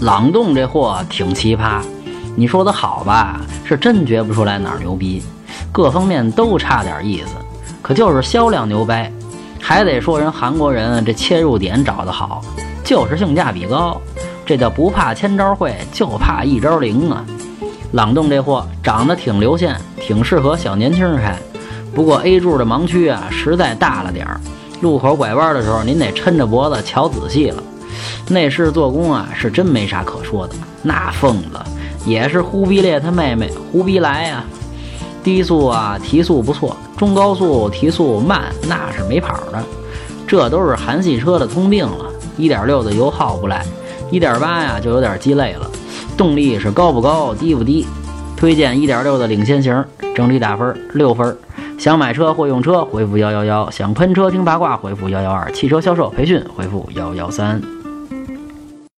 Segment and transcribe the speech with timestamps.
[0.00, 1.82] 朗动这货挺奇葩，
[2.34, 5.22] 你说的好吧，是真觉不出来哪儿牛逼，
[5.70, 7.34] 各方面都差点意思，
[7.82, 9.12] 可就是销量牛掰。
[9.60, 12.40] 还得说人韩国人这切入点找得好，
[12.82, 14.00] 就是性价比高，
[14.46, 17.22] 这叫不怕千招会，就怕一招灵啊！
[17.92, 21.36] 朗动这货长得挺流线，挺适合小年轻开，
[21.94, 24.40] 不过 A 柱的盲区啊实在大了点儿，
[24.80, 27.62] 路口拐弯的时候您得抻着脖子瞧仔细了。
[28.28, 31.58] 内饰做工啊是真没啥可说的，那疯子
[32.06, 34.44] 也是忽必烈他妹妹忽必来呀。
[35.22, 39.62] 低速啊提速不错，中高速提速慢那是没跑的，
[40.26, 42.06] 这都是韩系车的通病了。
[42.36, 43.62] 一点六的油耗不赖
[44.10, 45.70] 一点八呀就有点鸡肋了。
[46.16, 47.86] 动力是高不高低不低，
[48.36, 51.36] 推荐一点六的领先型，整体打分六分。
[51.78, 57.79] 想买车或用车回复幺幺幺，想喷车听八卦回复幺幺二，汽车销售培训回复幺幺三。